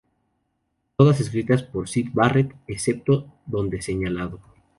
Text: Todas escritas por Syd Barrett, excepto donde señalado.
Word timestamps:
Todas 0.97 1.19
escritas 1.19 1.61
por 1.61 1.87
Syd 1.87 2.09
Barrett, 2.15 2.55
excepto 2.65 3.31
donde 3.45 3.83
señalado. 3.83 4.39